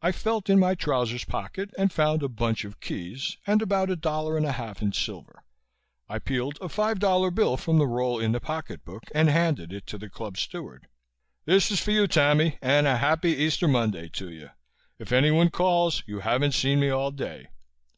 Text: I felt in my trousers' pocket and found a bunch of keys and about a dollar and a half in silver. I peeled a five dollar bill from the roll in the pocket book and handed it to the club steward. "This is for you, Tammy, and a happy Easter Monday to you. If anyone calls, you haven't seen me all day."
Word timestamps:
I 0.00 0.10
felt 0.10 0.48
in 0.48 0.58
my 0.58 0.74
trousers' 0.74 1.26
pocket 1.26 1.68
and 1.76 1.92
found 1.92 2.22
a 2.22 2.30
bunch 2.30 2.64
of 2.64 2.80
keys 2.80 3.36
and 3.46 3.60
about 3.60 3.90
a 3.90 3.94
dollar 3.96 4.38
and 4.38 4.46
a 4.46 4.52
half 4.52 4.80
in 4.80 4.94
silver. 4.94 5.42
I 6.08 6.18
peeled 6.18 6.56
a 6.62 6.70
five 6.70 6.98
dollar 6.98 7.30
bill 7.30 7.58
from 7.58 7.76
the 7.76 7.86
roll 7.86 8.18
in 8.18 8.32
the 8.32 8.40
pocket 8.40 8.86
book 8.86 9.02
and 9.14 9.28
handed 9.28 9.74
it 9.74 9.86
to 9.88 9.98
the 9.98 10.08
club 10.08 10.38
steward. 10.38 10.88
"This 11.44 11.70
is 11.70 11.78
for 11.78 11.90
you, 11.90 12.06
Tammy, 12.06 12.56
and 12.62 12.86
a 12.86 12.96
happy 12.96 13.36
Easter 13.36 13.68
Monday 13.68 14.08
to 14.14 14.30
you. 14.30 14.48
If 14.98 15.12
anyone 15.12 15.50
calls, 15.50 16.02
you 16.06 16.20
haven't 16.20 16.52
seen 16.52 16.80
me 16.80 16.88
all 16.88 17.10
day." 17.10 17.48